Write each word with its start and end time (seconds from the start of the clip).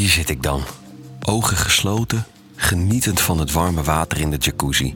Hier 0.00 0.08
zit 0.08 0.30
ik 0.30 0.42
dan, 0.42 0.62
ogen 1.20 1.56
gesloten, 1.56 2.26
genietend 2.56 3.20
van 3.20 3.38
het 3.38 3.52
warme 3.52 3.82
water 3.82 4.20
in 4.20 4.30
de 4.30 4.36
jacuzzi. 4.36 4.94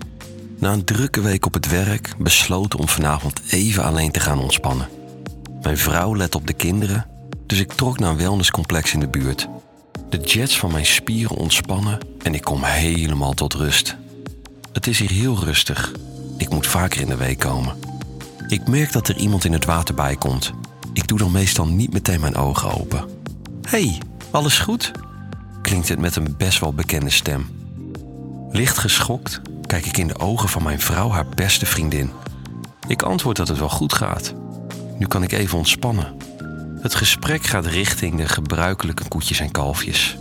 Na 0.58 0.72
een 0.72 0.84
drukke 0.84 1.20
week 1.20 1.46
op 1.46 1.54
het 1.54 1.68
werk 1.68 2.14
besloten 2.18 2.78
om 2.78 2.88
vanavond 2.88 3.40
even 3.50 3.84
alleen 3.84 4.10
te 4.10 4.20
gaan 4.20 4.38
ontspannen. 4.38 4.88
Mijn 5.62 5.78
vrouw 5.78 6.16
let 6.16 6.34
op 6.34 6.46
de 6.46 6.52
kinderen, 6.52 7.06
dus 7.46 7.58
ik 7.58 7.72
trok 7.72 7.98
naar 7.98 8.10
een 8.10 8.16
wellnesscomplex 8.16 8.92
in 8.92 9.00
de 9.00 9.08
buurt. 9.08 9.48
De 10.08 10.18
jets 10.18 10.58
van 10.58 10.72
mijn 10.72 10.86
spieren 10.86 11.36
ontspannen 11.36 11.98
en 12.22 12.34
ik 12.34 12.42
kom 12.42 12.62
helemaal 12.62 13.34
tot 13.34 13.54
rust. 13.54 13.96
Het 14.72 14.86
is 14.86 14.98
hier 14.98 15.10
heel 15.10 15.44
rustig. 15.44 15.92
Ik 16.38 16.50
moet 16.50 16.66
vaker 16.66 17.00
in 17.00 17.08
de 17.08 17.16
week 17.16 17.38
komen. 17.38 17.76
Ik 18.48 18.68
merk 18.68 18.92
dat 18.92 19.08
er 19.08 19.16
iemand 19.16 19.44
in 19.44 19.52
het 19.52 19.64
water 19.64 19.94
bij 19.94 20.16
komt. 20.16 20.52
Ik 20.92 21.06
doe 21.06 21.18
dan 21.18 21.32
meestal 21.32 21.66
niet 21.66 21.92
meteen 21.92 22.20
mijn 22.20 22.36
ogen 22.36 22.80
open. 22.80 23.08
hey, 23.62 23.98
alles 24.34 24.58
goed? 24.58 24.90
klinkt 25.62 25.88
het 25.88 25.98
met 25.98 26.16
een 26.16 26.34
best 26.36 26.60
wel 26.60 26.74
bekende 26.74 27.10
stem. 27.10 27.46
Licht 28.50 28.78
geschokt 28.78 29.40
kijk 29.66 29.86
ik 29.86 29.96
in 29.96 30.06
de 30.06 30.18
ogen 30.18 30.48
van 30.48 30.62
mijn 30.62 30.80
vrouw, 30.80 31.10
haar 31.10 31.26
beste 31.28 31.66
vriendin. 31.66 32.10
Ik 32.86 33.02
antwoord 33.02 33.36
dat 33.36 33.48
het 33.48 33.58
wel 33.58 33.68
goed 33.68 33.92
gaat. 33.92 34.34
Nu 34.98 35.06
kan 35.06 35.22
ik 35.22 35.32
even 35.32 35.58
ontspannen. 35.58 36.16
Het 36.80 36.94
gesprek 36.94 37.44
gaat 37.44 37.66
richting 37.66 38.16
de 38.16 38.28
gebruikelijke 38.28 39.08
koetjes 39.08 39.40
en 39.40 39.50
kalfjes. 39.50 40.16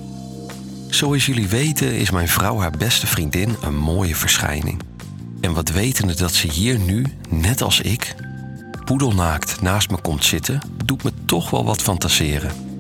Zoals 0.90 1.26
jullie 1.26 1.48
weten 1.48 1.96
is 1.96 2.12
mijn 2.12 2.30
vrouw 2.30 2.60
haar 2.60 2.78
beste 2.78 3.08
vriendin 3.08 3.56
een 3.62 3.78
mooie 3.78 4.16
verschijning. 4.16 4.82
En 5.42 5.54
wat 5.54 5.70
wetende 5.70 6.16
dat 6.16 6.34
ze 6.34 6.52
hier 6.52 6.80
nu, 6.80 7.06
net 7.30 7.62
als 7.62 7.82
ik, 7.82 8.16
poedelnaakt 8.86 9.62
naast 9.62 9.90
me 9.90 9.98
komt 10.02 10.26
zitten, 10.26 10.62
doet 10.86 11.04
me 11.04 11.12
toch 11.26 11.50
wel 11.50 11.66
wat 11.66 11.82
fantaseren. 11.82 12.73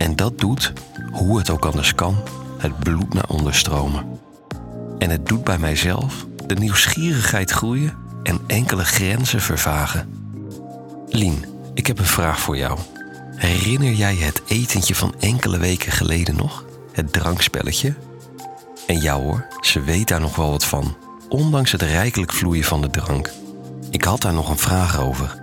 En 0.00 0.16
dat 0.16 0.38
doet, 0.38 0.72
hoe 1.12 1.38
het 1.38 1.50
ook 1.50 1.64
anders 1.64 1.94
kan, 1.94 2.16
het 2.58 2.78
bloed 2.78 3.14
naar 3.14 3.28
onderstromen. 3.28 4.18
En 4.98 5.10
het 5.10 5.26
doet 5.26 5.44
bij 5.44 5.58
mijzelf 5.58 6.26
de 6.46 6.54
nieuwsgierigheid 6.54 7.50
groeien 7.50 7.96
en 8.22 8.40
enkele 8.46 8.84
grenzen 8.84 9.40
vervagen. 9.40 10.08
Lien, 11.08 11.44
ik 11.74 11.86
heb 11.86 11.98
een 11.98 12.04
vraag 12.04 12.40
voor 12.40 12.56
jou. 12.56 12.78
Herinner 13.36 13.92
jij 13.92 14.14
het 14.14 14.42
etentje 14.46 14.94
van 14.94 15.14
enkele 15.18 15.58
weken 15.58 15.92
geleden 15.92 16.36
nog? 16.36 16.64
Het 16.92 17.12
drankspelletje? 17.12 17.94
En 18.86 19.00
ja 19.00 19.14
hoor, 19.14 19.46
ze 19.60 19.80
weet 19.80 20.08
daar 20.08 20.20
nog 20.20 20.36
wel 20.36 20.50
wat 20.50 20.64
van, 20.64 20.96
ondanks 21.28 21.72
het 21.72 21.82
rijkelijk 21.82 22.32
vloeien 22.32 22.64
van 22.64 22.80
de 22.80 22.90
drank. 22.90 23.30
Ik 23.90 24.04
had 24.04 24.20
daar 24.20 24.34
nog 24.34 24.50
een 24.50 24.58
vraag 24.58 25.00
over. 25.00 25.42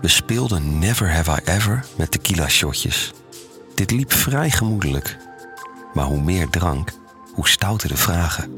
We 0.00 0.08
speelden 0.08 0.78
Never 0.78 1.14
Have 1.14 1.30
I 1.30 1.50
Ever 1.50 1.84
met 1.96 2.10
tequila 2.10 2.48
shotjes. 2.48 3.12
Dit 3.76 3.90
liep 3.90 4.12
vrij 4.12 4.50
gemoedelijk. 4.50 5.16
Maar 5.94 6.04
hoe 6.04 6.20
meer 6.20 6.48
drank, 6.48 6.92
hoe 7.34 7.48
stouter 7.48 7.88
de 7.88 7.96
vragen. 7.96 8.52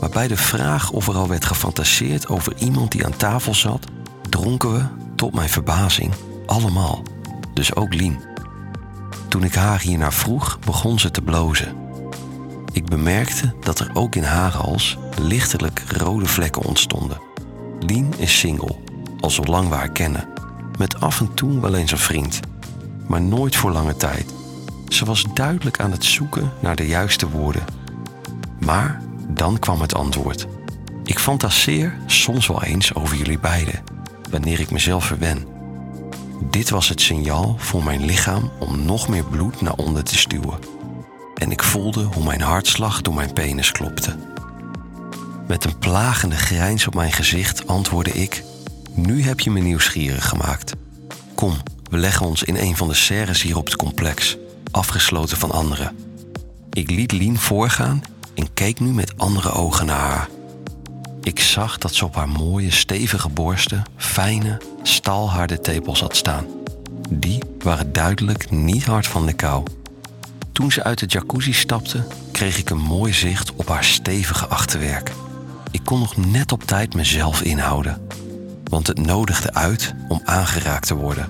Maar 0.00 0.10
bij 0.10 0.28
de 0.28 0.36
vraag 0.36 0.90
of 0.90 1.08
er 1.08 1.14
al 1.14 1.28
werd 1.28 1.44
gefantaseerd 1.44 2.28
over 2.28 2.52
iemand 2.56 2.92
die 2.92 3.04
aan 3.04 3.16
tafel 3.16 3.54
zat, 3.54 3.86
dronken 4.30 4.72
we, 4.72 4.84
tot 5.16 5.34
mijn 5.34 5.48
verbazing, 5.48 6.12
allemaal. 6.46 7.02
Dus 7.54 7.74
ook 7.74 7.94
Lien. 7.94 8.20
Toen 9.28 9.44
ik 9.44 9.54
haar 9.54 9.80
hiernaar 9.80 10.12
vroeg, 10.12 10.58
begon 10.58 10.98
ze 10.98 11.10
te 11.10 11.22
blozen. 11.22 11.76
Ik 12.72 12.86
bemerkte 12.86 13.54
dat 13.60 13.78
er 13.78 13.90
ook 13.94 14.14
in 14.14 14.24
haar 14.24 14.52
hals 14.52 14.98
lichtelijk 15.20 15.82
rode 15.88 16.26
vlekken 16.26 16.62
ontstonden. 16.62 17.20
Lien 17.80 18.14
is 18.16 18.38
single, 18.38 18.76
al 19.20 19.30
zolang 19.30 19.68
we 19.68 19.74
haar 19.74 19.92
kennen. 19.92 20.28
Met 20.78 21.00
af 21.00 21.20
en 21.20 21.34
toe 21.34 21.60
wel 21.60 21.74
eens 21.74 21.92
een 21.92 21.98
vriend, 21.98 22.40
maar 23.06 23.22
nooit 23.22 23.56
voor 23.56 23.70
lange 23.70 23.96
tijd. 23.96 24.35
Ze 24.96 25.04
was 25.04 25.24
duidelijk 25.34 25.80
aan 25.80 25.90
het 25.90 26.04
zoeken 26.04 26.52
naar 26.60 26.76
de 26.76 26.86
juiste 26.86 27.28
woorden. 27.28 27.64
Maar 28.60 29.00
dan 29.28 29.58
kwam 29.58 29.80
het 29.80 29.94
antwoord. 29.94 30.46
Ik 31.04 31.18
fantaseer 31.18 31.96
soms 32.06 32.46
wel 32.46 32.62
eens 32.62 32.94
over 32.94 33.16
jullie 33.16 33.38
beiden, 33.38 33.82
wanneer 34.30 34.60
ik 34.60 34.70
mezelf 34.70 35.04
verwen. 35.04 35.46
Dit 36.50 36.70
was 36.70 36.88
het 36.88 37.00
signaal 37.00 37.56
voor 37.58 37.84
mijn 37.84 38.04
lichaam 38.04 38.50
om 38.58 38.84
nog 38.84 39.08
meer 39.08 39.24
bloed 39.24 39.60
naar 39.60 39.74
onder 39.74 40.04
te 40.04 40.16
stuwen. 40.16 40.58
En 41.34 41.50
ik 41.50 41.62
voelde 41.62 42.02
hoe 42.02 42.24
mijn 42.24 42.40
hartslag 42.40 43.02
door 43.02 43.14
mijn 43.14 43.32
penis 43.32 43.72
klopte. 43.72 44.16
Met 45.46 45.64
een 45.64 45.78
plagende 45.78 46.36
grijns 46.36 46.86
op 46.86 46.94
mijn 46.94 47.12
gezicht 47.12 47.66
antwoordde 47.66 48.12
ik: 48.12 48.42
Nu 48.94 49.22
heb 49.22 49.40
je 49.40 49.50
me 49.50 49.60
nieuwsgierig 49.60 50.28
gemaakt. 50.28 50.72
Kom, 51.34 51.56
we 51.90 51.96
leggen 51.96 52.26
ons 52.26 52.42
in 52.42 52.56
een 52.56 52.76
van 52.76 52.88
de 52.88 52.94
serres 52.94 53.42
hier 53.42 53.56
op 53.56 53.64
het 53.64 53.76
complex, 53.76 54.36
afgesloten 54.70 55.36
van 55.36 55.50
anderen. 55.50 55.96
Ik 56.72 56.90
liet 56.90 57.12
Lien 57.12 57.38
voorgaan 57.38 58.02
en 58.34 58.52
keek 58.54 58.80
nu 58.80 58.92
met 58.92 59.18
andere 59.18 59.52
ogen 59.52 59.86
naar 59.86 60.10
haar. 60.10 60.28
Ik 61.20 61.40
zag 61.40 61.78
dat 61.78 61.94
ze 61.94 62.04
op 62.04 62.14
haar 62.14 62.28
mooie, 62.28 62.70
stevige 62.70 63.28
borsten 63.28 63.82
fijne, 63.96 64.60
staalharde 64.82 65.60
tepels 65.60 66.00
had 66.00 66.16
staan. 66.16 66.46
Die 67.10 67.42
waren 67.58 67.92
duidelijk 67.92 68.50
niet 68.50 68.84
hard 68.84 69.06
van 69.06 69.26
de 69.26 69.32
kou. 69.32 69.64
Toen 70.52 70.72
ze 70.72 70.82
uit 70.82 70.98
de 70.98 71.06
jacuzzi 71.06 71.52
stapte, 71.52 72.06
kreeg 72.32 72.58
ik 72.58 72.70
een 72.70 72.78
mooi 72.78 73.12
zicht 73.12 73.54
op 73.54 73.68
haar 73.68 73.84
stevige 73.84 74.46
achterwerk. 74.46 75.12
Ik 75.70 75.80
kon 75.84 75.98
nog 75.98 76.16
net 76.16 76.52
op 76.52 76.62
tijd 76.62 76.94
mezelf 76.94 77.42
inhouden, 77.42 78.06
want 78.64 78.86
het 78.86 79.06
nodigde 79.06 79.54
uit 79.54 79.94
om 80.08 80.20
aangeraakt 80.24 80.86
te 80.86 80.94
worden. 80.94 81.28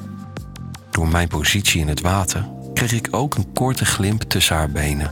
Door 0.90 1.08
mijn 1.08 1.28
positie 1.28 1.80
in 1.80 1.88
het 1.88 2.00
water 2.00 2.48
kreeg 2.76 2.92
ik 2.92 3.08
ook 3.10 3.34
een 3.34 3.52
korte 3.52 3.84
glimp 3.84 4.22
tussen 4.22 4.56
haar 4.56 4.70
benen. 4.70 5.10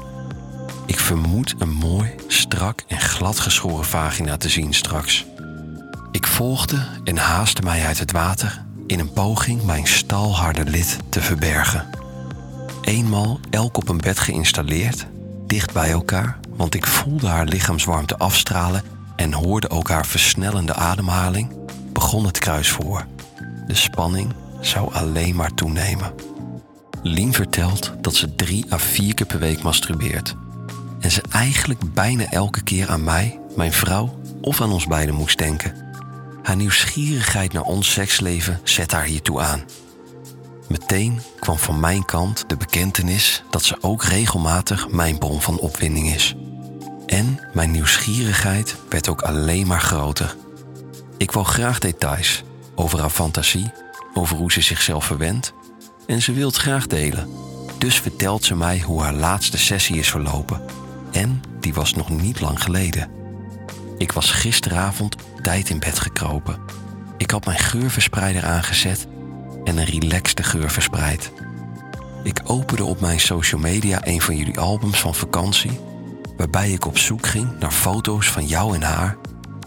Ik 0.87 0.99
vermoed 0.99 1.55
een 1.59 1.73
mooi, 1.73 2.15
strak 2.27 2.83
en 2.87 3.01
gladgeschoren 3.01 3.85
vagina 3.85 4.37
te 4.37 4.49
zien 4.49 4.75
straks. 4.75 5.27
Ik 6.13 6.27
volgde 6.27 6.87
en 7.05 7.17
haastte 7.17 7.63
mij 7.63 7.87
uit 7.87 7.99
het 7.99 8.13
water 8.13 8.65
in 8.87 8.99
een 8.99 9.13
poging 9.13 9.63
mijn 9.63 9.87
stalharde 9.87 10.65
lid 10.65 10.99
te 11.09 11.21
verbergen. 11.21 11.87
Eenmaal 12.81 13.41
elk 13.51 13.77
op 13.77 13.89
een 13.89 14.01
bed 14.01 14.19
geïnstalleerd, 14.19 15.07
dicht 15.47 15.73
bij 15.73 15.91
elkaar, 15.91 16.39
want 16.57 16.75
ik 16.75 16.87
voelde 16.87 17.27
haar 17.27 17.47
lichaamswarmte 17.47 18.19
afstralen 18.19 18.83
en 19.17 19.33
hoorde 19.33 19.71
ook 19.71 19.89
haar 19.89 20.07
versnellende 20.07 20.75
ademhaling, 20.75 21.53
begon 21.93 22.27
het 22.27 22.39
kruisvoor. 22.39 23.07
De 23.67 23.75
spanning 23.75 24.33
zou 24.61 24.95
alleen 24.95 25.35
maar 25.35 25.55
toenemen. 25.55 26.34
Lien 27.07 27.33
vertelt 27.33 27.93
dat 28.01 28.15
ze 28.15 28.35
drie 28.35 28.73
à 28.73 28.79
vier 28.79 29.15
keer 29.15 29.27
per 29.27 29.39
week 29.39 29.63
masturbeert 29.63 30.35
en 31.01 31.11
ze 31.11 31.23
eigenlijk 31.31 31.95
bijna 31.95 32.31
elke 32.31 32.63
keer 32.63 32.89
aan 32.89 33.05
mij, 33.05 33.41
mijn 33.57 33.73
vrouw 33.73 34.21
of 34.41 34.61
aan 34.61 34.73
ons 34.73 34.87
beiden 34.87 35.15
moest 35.15 35.39
denken. 35.39 35.75
Haar 36.43 36.57
nieuwsgierigheid 36.57 37.53
naar 37.53 37.63
ons 37.63 37.93
seksleven 37.93 38.61
zet 38.63 38.93
haar 38.93 39.05
hiertoe 39.05 39.41
aan. 39.41 39.65
Meteen 40.69 41.21
kwam 41.41 41.59
van 41.59 41.81
mijn 41.81 42.05
kant 42.05 42.45
de 42.47 42.57
bekentenis 42.57 43.43
dat 43.51 43.63
ze 43.63 43.77
ook 43.81 44.05
regelmatig 44.05 44.89
mijn 44.89 45.19
bron 45.19 45.41
van 45.41 45.59
opwinding 45.59 46.15
is. 46.15 46.35
En 47.07 47.41
mijn 47.53 47.71
nieuwsgierigheid 47.71 48.77
werd 48.89 49.09
ook 49.09 49.23
alleen 49.23 49.67
maar 49.67 49.83
groter. 49.83 50.37
Ik 51.17 51.33
wil 51.33 51.45
graag 51.45 51.79
details 51.79 52.43
over 52.75 53.01
haar 53.01 53.11
fantasie, 53.11 53.73
over 54.15 54.37
hoe 54.37 54.53
ze 54.53 54.61
zichzelf 54.61 55.05
verwendt 55.05 55.53
en 56.07 56.23
ze 56.23 56.33
wil 56.33 56.47
het 56.47 56.57
graag 56.57 56.87
delen. 56.87 57.29
Dus 57.79 58.01
vertelt 58.01 58.45
ze 58.45 58.57
mij 58.57 58.81
hoe 58.81 59.03
haar 59.03 59.15
laatste 59.15 59.59
sessie 59.59 59.97
is 59.97 60.11
verlopen 60.11 60.63
en 61.13 61.41
die 61.61 61.75
was 61.75 61.95
nog 61.95 62.09
niet 62.09 62.41
lang 62.41 62.63
geleden. 62.63 63.11
Ik 63.99 64.13
was 64.13 64.31
gisteravond 64.31 65.17
tijd 65.43 65.71
in 65.71 65.79
bed 65.79 65.99
gekropen. 65.99 66.59
Ik 67.17 67.31
had 67.31 67.45
mijn 67.45 67.59
geurverspreider 67.59 68.45
aangezet 68.45 69.07
en 69.65 69.77
een 69.77 69.85
relaxte 69.85 70.43
geur 70.43 70.71
verspreid. 70.71 71.33
Ik 72.23 72.41
opende 72.45 72.85
op 72.85 73.01
mijn 73.01 73.21
social 73.21 73.61
media 73.61 74.07
een 74.07 74.21
van 74.21 74.37
jullie 74.37 74.59
albums 74.59 75.01
van 75.01 75.15
vakantie, 75.15 75.81
waarbij 76.37 76.71
ik 76.71 76.87
op 76.87 76.99
zoek 76.99 77.27
ging 77.27 77.59
naar 77.59 77.73
foto's 77.73 78.27
van 78.27 78.47
jou 78.47 78.75
en 78.75 78.83
haar 78.83 79.17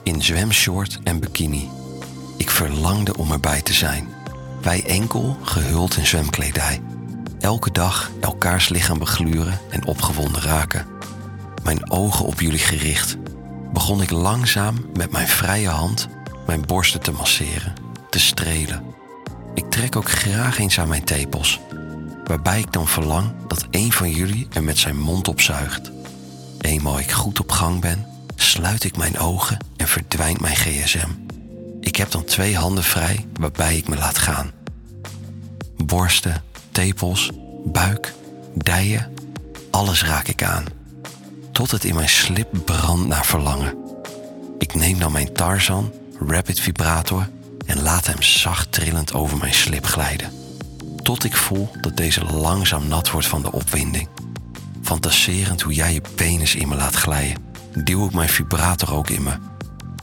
in 0.03 0.21
zwemshort 0.21 0.99
en 1.03 1.19
bikini. 1.19 1.69
Ik 2.37 2.49
verlangde 2.49 3.17
om 3.17 3.31
erbij 3.31 3.61
te 3.61 3.73
zijn. 3.73 4.07
Wij 4.61 4.83
enkel 4.85 5.37
gehuld 5.41 5.97
in 5.97 6.07
zwemkledij. 6.07 6.81
Elke 7.39 7.71
dag 7.71 8.11
elkaars 8.21 8.69
lichaam 8.69 8.99
begluren 8.99 9.59
en 9.69 9.85
opgewonden 9.85 10.41
raken 10.41 10.95
mijn 11.67 11.91
ogen 11.91 12.25
op 12.25 12.39
jullie 12.39 12.59
gericht, 12.59 13.17
begon 13.73 14.01
ik 14.01 14.09
langzaam 14.09 14.75
met 14.93 15.11
mijn 15.11 15.27
vrije 15.27 15.69
hand 15.69 16.07
mijn 16.45 16.65
borsten 16.65 17.01
te 17.01 17.11
masseren, 17.11 17.73
te 18.09 18.19
strelen. 18.19 18.83
Ik 19.53 19.69
trek 19.69 19.95
ook 19.95 20.09
graag 20.09 20.59
eens 20.59 20.79
aan 20.79 20.87
mijn 20.87 21.03
tepels, 21.03 21.59
waarbij 22.23 22.59
ik 22.59 22.73
dan 22.73 22.87
verlang 22.87 23.31
dat 23.47 23.67
een 23.71 23.91
van 23.91 24.11
jullie 24.11 24.47
er 24.53 24.63
met 24.63 24.77
zijn 24.77 24.99
mond 24.99 25.27
op 25.27 25.41
zuigt. 25.41 25.91
Eenmaal 26.61 26.99
ik 26.99 27.11
goed 27.11 27.39
op 27.39 27.51
gang 27.51 27.81
ben, 27.81 28.05
sluit 28.35 28.83
ik 28.83 28.97
mijn 28.97 29.19
ogen 29.19 29.57
en 29.77 29.87
verdwijnt 29.87 30.41
mijn 30.41 30.55
gsm. 30.55 31.26
Ik 31.87 31.95
heb 31.95 32.11
dan 32.11 32.23
twee 32.23 32.57
handen 32.57 32.83
vrij 32.83 33.25
waarbij 33.39 33.77
ik 33.77 33.87
me 33.87 33.95
laat 33.95 34.17
gaan. 34.17 34.51
Borsten, 35.77 36.43
tepels, 36.71 37.31
buik, 37.65 38.13
dijen 38.53 39.13
Alles 39.71 40.03
raak 40.03 40.27
ik 40.27 40.43
aan. 40.43 40.65
Tot 41.51 41.71
het 41.71 41.83
in 41.83 41.95
mijn 41.95 42.09
slip 42.09 42.47
brandt 42.65 43.07
naar 43.07 43.25
verlangen. 43.25 43.77
Ik 44.57 44.75
neem 44.75 44.99
dan 44.99 45.11
mijn 45.11 45.33
Tarzan, 45.33 45.93
Rapid 46.27 46.59
Vibrator 46.59 47.29
en 47.65 47.81
laat 47.81 48.07
hem 48.07 48.21
zacht 48.21 48.71
trillend 48.71 49.13
over 49.13 49.37
mijn 49.37 49.53
slip 49.53 49.85
glijden. 49.85 50.31
Tot 51.03 51.23
ik 51.23 51.35
voel 51.35 51.69
dat 51.81 51.97
deze 51.97 52.23
langzaam 52.25 52.87
nat 52.87 53.11
wordt 53.11 53.27
van 53.27 53.41
de 53.41 53.51
opwinding. 53.51 54.07
Fantaserend 54.81 55.61
hoe 55.61 55.73
jij 55.73 55.93
je 55.93 56.01
penis 56.15 56.55
in 56.55 56.67
me 56.67 56.75
laat 56.75 56.95
glijden, 56.95 57.43
duw 57.73 58.05
ik 58.05 58.13
mijn 58.13 58.29
vibrator 58.29 58.93
ook 58.93 59.09
in 59.09 59.23
me. 59.23 59.33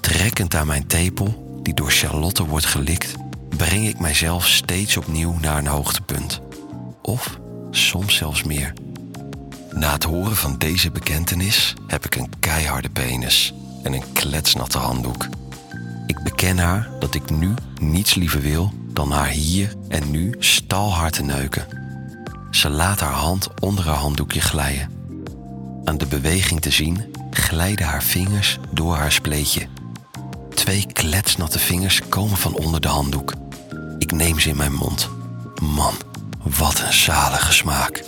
Trekkend 0.00 0.54
aan 0.54 0.66
mijn 0.66 0.86
tepel, 0.86 1.43
die 1.64 1.74
door 1.74 1.90
Charlotte 1.90 2.46
wordt 2.46 2.66
gelikt, 2.66 3.14
breng 3.56 3.88
ik 3.88 3.98
mijzelf 3.98 4.46
steeds 4.46 4.96
opnieuw 4.96 5.38
naar 5.40 5.58
een 5.58 5.66
hoogtepunt. 5.66 6.40
Of 7.02 7.38
soms 7.70 8.16
zelfs 8.16 8.42
meer. 8.42 8.72
Na 9.70 9.92
het 9.92 10.04
horen 10.04 10.36
van 10.36 10.58
deze 10.58 10.90
bekentenis 10.90 11.74
heb 11.86 12.04
ik 12.04 12.16
een 12.16 12.30
keiharde 12.40 12.88
penis 12.88 13.54
en 13.82 13.92
een 13.92 14.12
kletsnatte 14.12 14.78
handdoek. 14.78 15.26
Ik 16.06 16.22
beken 16.22 16.58
haar 16.58 16.88
dat 17.00 17.14
ik 17.14 17.30
nu 17.30 17.54
niets 17.80 18.14
liever 18.14 18.40
wil 18.40 18.72
dan 18.92 19.10
haar 19.10 19.28
hier 19.28 19.74
en 19.88 20.10
nu 20.10 20.34
stalhard 20.38 21.12
te 21.12 21.22
neuken. 21.22 21.66
Ze 22.50 22.68
laat 22.70 23.00
haar 23.00 23.12
hand 23.12 23.48
onder 23.60 23.84
haar 23.84 23.96
handdoekje 23.96 24.40
glijden. 24.40 24.90
Aan 25.84 25.98
de 25.98 26.06
beweging 26.06 26.60
te 26.60 26.70
zien 26.70 27.14
glijden 27.30 27.86
haar 27.86 28.02
vingers 28.02 28.58
door 28.72 28.96
haar 28.96 29.12
spleetje. 29.12 29.66
Twee 30.64 30.86
kletsnatte 30.92 31.58
vingers 31.58 32.00
komen 32.08 32.36
van 32.36 32.54
onder 32.54 32.80
de 32.80 32.88
handdoek. 32.88 33.32
Ik 33.98 34.12
neem 34.12 34.40
ze 34.40 34.48
in 34.48 34.56
mijn 34.56 34.72
mond. 34.72 35.10
Man, 35.62 35.94
wat 36.42 36.80
een 36.80 36.92
zalige 36.92 37.52
smaak. 37.52 38.04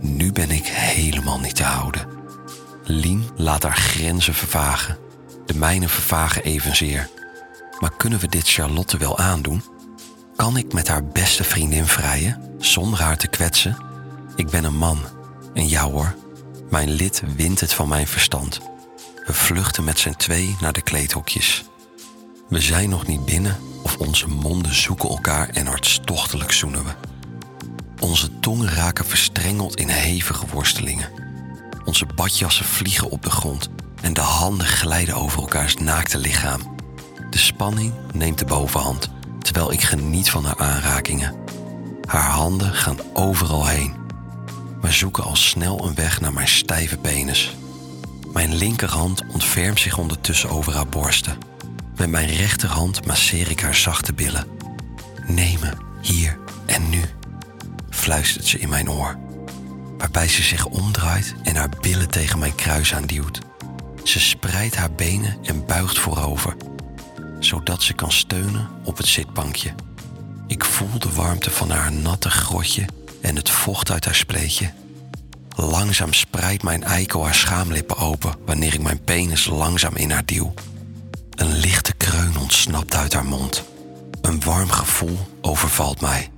Nu 0.00 0.32
ben 0.32 0.50
ik 0.50 0.66
helemaal 0.66 1.40
niet 1.40 1.56
te 1.56 1.62
houden. 1.62 2.08
Lien 2.84 3.24
laat 3.36 3.62
haar 3.62 3.76
grenzen 3.76 4.34
vervagen. 4.34 4.98
De 5.46 5.54
mijne 5.54 5.88
vervagen 5.88 6.42
evenzeer. 6.42 7.08
Maar 7.78 7.96
kunnen 7.96 8.18
we 8.18 8.28
dit 8.28 8.48
Charlotte 8.48 8.96
wel 8.96 9.18
aandoen? 9.18 9.62
Kan 10.36 10.56
ik 10.56 10.72
met 10.72 10.88
haar 10.88 11.04
beste 11.04 11.44
vriendin 11.44 11.86
vrijen, 11.86 12.54
zonder 12.58 13.00
haar 13.00 13.18
te 13.18 13.28
kwetsen? 13.28 13.76
Ik 14.36 14.48
ben 14.48 14.64
een 14.64 14.76
man. 14.76 14.98
En 15.54 15.66
jou 15.66 15.92
hoor, 15.92 16.14
mijn 16.70 16.90
lid 16.90 17.22
wint 17.36 17.60
het 17.60 17.72
van 17.72 17.88
mijn 17.88 18.06
verstand. 18.06 18.60
We 19.26 19.32
vluchten 19.32 19.84
met 19.84 19.98
z'n 19.98 20.14
twee 20.16 20.56
naar 20.60 20.72
de 20.72 20.82
kleedhokjes. 20.82 21.64
We 22.50 22.60
zijn 22.60 22.88
nog 22.88 23.06
niet 23.06 23.24
binnen 23.24 23.56
of 23.82 23.96
onze 23.96 24.28
monden 24.28 24.74
zoeken 24.74 25.08
elkaar 25.08 25.48
en 25.48 25.66
hartstochtelijk 25.66 26.52
zoenen 26.52 26.84
we. 26.84 26.90
Onze 28.00 28.38
tongen 28.40 28.68
raken 28.68 29.04
verstrengeld 29.04 29.76
in 29.76 29.88
hevige 29.88 30.46
worstelingen. 30.46 31.08
Onze 31.84 32.06
badjassen 32.14 32.64
vliegen 32.64 33.10
op 33.10 33.22
de 33.22 33.30
grond 33.30 33.68
en 34.00 34.12
de 34.12 34.20
handen 34.20 34.66
glijden 34.66 35.14
over 35.14 35.40
elkaars 35.40 35.76
naakte 35.76 36.18
lichaam. 36.18 36.60
De 37.30 37.38
spanning 37.38 37.92
neemt 38.12 38.38
de 38.38 38.44
bovenhand, 38.44 39.10
terwijl 39.42 39.72
ik 39.72 39.82
geniet 39.82 40.30
van 40.30 40.44
haar 40.44 40.58
aanrakingen. 40.58 41.34
Haar 42.06 42.30
handen 42.30 42.74
gaan 42.74 42.98
overal 43.14 43.66
heen, 43.66 43.94
maar 44.80 44.92
zoeken 44.92 45.24
al 45.24 45.36
snel 45.36 45.86
een 45.86 45.94
weg 45.94 46.20
naar 46.20 46.32
mijn 46.32 46.48
stijve 46.48 46.96
penis. 46.96 47.56
Mijn 48.32 48.54
linkerhand 48.54 49.22
ontfermt 49.32 49.80
zich 49.80 49.98
ondertussen 49.98 50.50
over 50.50 50.74
haar 50.74 50.88
borsten. 50.88 51.38
Met 52.00 52.10
mijn 52.10 52.28
rechterhand 52.28 53.06
masseer 53.06 53.50
ik 53.50 53.60
haar 53.60 53.74
zachte 53.74 54.12
billen. 54.12 54.46
Neem 55.26 55.60
me, 55.60 55.72
hier 56.02 56.38
en 56.66 56.90
nu, 56.90 57.04
fluistert 57.90 58.46
ze 58.46 58.58
in 58.58 58.68
mijn 58.68 58.90
oor, 58.90 59.18
waarbij 59.98 60.28
ze 60.28 60.42
zich 60.42 60.66
omdraait 60.66 61.34
en 61.42 61.56
haar 61.56 61.68
billen 61.80 62.08
tegen 62.08 62.38
mijn 62.38 62.54
kruis 62.54 62.94
aanduwt. 62.94 63.38
Ze 64.04 64.20
spreidt 64.20 64.76
haar 64.76 64.92
benen 64.92 65.38
en 65.42 65.66
buigt 65.66 65.98
voorover, 65.98 66.56
zodat 67.38 67.82
ze 67.82 67.92
kan 67.92 68.12
steunen 68.12 68.68
op 68.84 68.96
het 68.96 69.06
zitbankje. 69.06 69.74
Ik 70.46 70.64
voel 70.64 70.98
de 70.98 71.12
warmte 71.12 71.50
van 71.50 71.70
haar 71.70 71.92
natte 71.92 72.30
grotje 72.30 72.84
en 73.22 73.36
het 73.36 73.50
vocht 73.50 73.90
uit 73.90 74.04
haar 74.04 74.14
spleetje. 74.14 74.70
Langzaam 75.56 76.12
spreidt 76.12 76.62
mijn 76.62 76.84
eikel 76.84 77.24
haar 77.24 77.34
schaamlippen 77.34 77.96
open 77.96 78.34
wanneer 78.46 78.74
ik 78.74 78.82
mijn 78.82 79.04
penis 79.04 79.46
langzaam 79.46 79.96
in 79.96 80.10
haar 80.10 80.24
duw. 80.24 80.54
Een 81.40 81.56
lichte 81.56 81.79
ontsnapt 82.66 82.94
uit 82.94 83.12
haar 83.12 83.24
mond. 83.24 83.64
Een 84.20 84.40
warm 84.40 84.70
gevoel 84.70 85.18
overvalt 85.40 86.00
mij. 86.00 86.30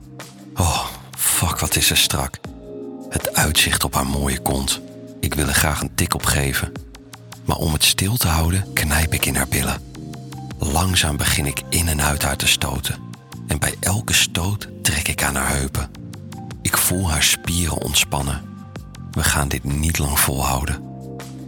Oh, 0.55 0.85
fuck, 1.19 1.59
wat 1.59 1.77
is 1.77 1.87
ze 1.87 1.95
strak. 1.95 2.39
Het 3.09 3.35
uitzicht 3.35 3.85
op 3.85 3.95
haar 3.95 4.07
mooie 4.07 4.39
kont. 4.39 4.81
Ik 5.21 5.35
wil 5.35 5.47
er 5.47 5.55
graag 5.55 5.81
een 5.81 5.95
tik 5.95 6.15
op 6.15 6.25
geven. 6.25 6.73
Maar 7.45 7.57
om 7.57 7.73
het 7.73 7.85
stil 7.85 8.17
te 8.17 8.29
houden, 8.29 8.73
knijp 8.73 9.15
ik 9.15 9.27
in 9.27 9.37
haar 9.37 9.49
billen. 9.49 9.83
Langzaam 10.59 11.17
begin 11.17 11.47
ik 11.47 11.63
in 11.69 11.89
en 11.89 12.03
uit 12.03 12.23
haar 12.23 12.37
te 12.37 12.47
stoten. 12.47 12.99
En 13.47 13.59
bij 13.59 13.75
elke 13.81 14.13
stoot 14.13 14.69
trek 14.83 15.09
ik 15.09 15.23
aan 15.23 15.35
haar 15.35 15.57
heupen. 15.57 15.91
Ik 16.63 16.77
voel 16.77 17.11
haar 17.11 17.23
spieren 17.23 17.83
ontspannen. 17.83 18.43
We 19.11 19.25
gaan 19.25 19.49
dit 19.49 19.65
niet 19.65 19.99
lang 19.99 20.19
volhouden. 20.19 20.83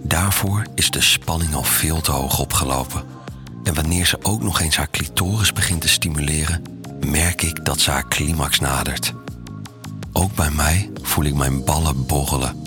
Daarvoor 0.03 0.67
is 0.75 0.91
de 0.91 1.01
spanning 1.01 1.55
al 1.55 1.65
veel 1.65 2.01
te 2.01 2.11
hoog 2.11 2.39
opgelopen. 2.39 3.14
En 3.65 3.75
wanneer 3.75 4.07
ze 4.07 4.19
ook 4.23 4.43
nog 4.43 4.61
eens 4.61 4.77
haar 4.77 4.91
clitoris 4.91 5.53
begint 5.53 5.81
te 5.81 5.89
stimuleren, 5.89 6.63
merk 7.07 7.43
ik 7.43 7.65
dat 7.65 7.81
ze 7.81 7.91
haar 7.91 8.09
climax 8.09 8.61
nadert. 8.61 9.13
Ook 10.13 10.35
bij 10.35 10.51
mij 10.51 10.91
voel 11.03 11.25
ik 11.25 11.35
mijn 11.35 11.65
ballen 11.65 12.07
borrelen. 12.07 12.63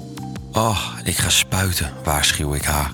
Oh, 0.52 0.80
ik 1.04 1.18
ga 1.18 1.30
spuiten, 1.30 1.94
waarschuw 2.04 2.54
ik 2.54 2.64
haar. 2.64 2.92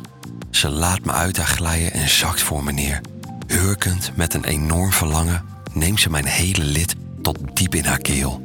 Ze 0.49 0.69
laat 0.69 1.05
me 1.05 1.11
uit 1.11 1.37
haar 1.37 1.47
glijden 1.47 1.93
en 1.93 2.09
zakt 2.09 2.41
voor 2.41 2.63
me 2.63 2.71
neer. 2.71 3.01
Hurkend 3.47 4.11
met 4.15 4.33
een 4.33 4.45
enorm 4.45 4.91
verlangen 4.91 5.45
neemt 5.73 5.99
ze 5.99 6.09
mijn 6.09 6.25
hele 6.25 6.63
lid 6.63 6.95
tot 7.21 7.37
diep 7.53 7.75
in 7.75 7.85
haar 7.85 8.01
keel. 8.01 8.41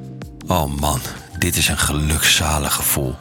Oh 0.47 0.81
man, 0.81 1.01
dit 1.39 1.57
is 1.57 1.69
een 1.69 1.79
gelukzalig 1.79 2.75
gevoel. 2.75 3.15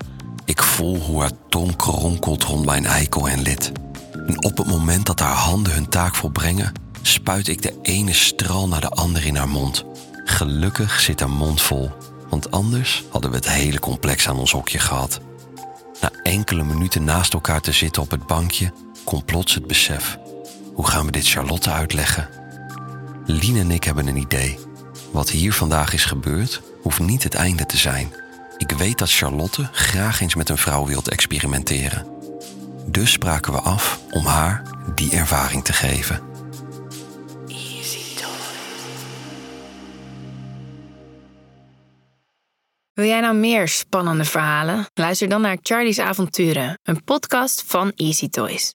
Ik 0.45 0.63
voel 0.63 0.97
hoe 0.97 1.21
haar 1.21 1.31
tong 1.49 1.75
kronkelt 1.75 2.43
rond 2.43 2.65
mijn 2.65 2.85
eikel 2.85 3.29
en 3.29 3.41
lid. 3.41 3.71
En 4.27 4.43
op 4.43 4.57
het 4.57 4.67
moment 4.67 5.05
dat 5.05 5.19
haar 5.19 5.35
handen 5.35 5.73
hun 5.73 5.89
taak 5.89 6.15
volbrengen, 6.15 6.71
spuit 7.01 7.47
ik 7.47 7.61
de 7.61 7.79
ene 7.81 8.13
stral 8.13 8.67
naar 8.67 8.81
de 8.81 8.89
andere 8.89 9.27
in 9.27 9.35
haar 9.35 9.49
mond. 9.49 9.85
Gelukkig 10.25 10.99
zit 10.99 11.19
haar 11.19 11.29
mond 11.29 11.61
vol, 11.61 11.91
want 12.29 12.51
anders 12.51 13.03
hadden 13.11 13.29
we 13.29 13.35
het 13.35 13.49
hele 13.49 13.79
complex 13.79 14.27
aan 14.27 14.37
ons 14.37 14.51
hokje 14.51 14.79
gehad. 14.79 15.19
Na 16.01 16.11
enkele 16.23 16.63
minuten 16.63 17.03
naast 17.03 17.33
elkaar 17.33 17.61
te 17.61 17.71
zitten 17.71 18.01
op 18.01 18.11
het 18.11 18.27
bankje, 18.27 18.73
komt 19.03 19.25
plots 19.25 19.53
het 19.53 19.67
besef. 19.67 20.17
Hoe 20.73 20.87
gaan 20.87 21.05
we 21.05 21.11
dit 21.11 21.27
Charlotte 21.27 21.71
uitleggen? 21.71 22.29
Lien 23.25 23.57
en 23.57 23.71
ik 23.71 23.83
hebben 23.83 24.07
een 24.07 24.17
idee. 24.17 24.59
Wat 25.11 25.29
hier 25.29 25.53
vandaag 25.53 25.93
is 25.93 26.05
gebeurd, 26.05 26.61
hoeft 26.81 26.99
niet 26.99 27.23
het 27.23 27.33
einde 27.33 27.65
te 27.65 27.77
zijn. 27.77 28.13
Ik 28.57 28.71
weet 28.71 28.97
dat 28.97 29.11
Charlotte 29.11 29.69
graag 29.71 30.21
eens 30.21 30.35
met 30.35 30.49
een 30.49 30.57
vrouw 30.57 30.85
wilt 30.85 31.09
experimenteren. 31.09 32.16
Dus 32.87 33.11
spraken 33.11 33.53
we 33.53 33.59
af 33.59 33.99
om 34.11 34.25
haar 34.25 34.61
die 34.95 35.11
ervaring 35.11 35.63
te 35.63 35.73
geven. 35.73 36.27
Wil 42.97 43.05
jij 43.05 43.19
nou 43.19 43.35
meer 43.35 43.67
spannende 43.67 44.25
verhalen? 44.25 44.85
Luister 44.93 45.29
dan 45.29 45.41
naar 45.41 45.57
Charlie's 45.61 45.99
Avonturen, 45.99 46.79
een 46.83 47.03
podcast 47.03 47.63
van 47.67 47.91
Easy 47.95 48.29
Toys. 48.29 48.65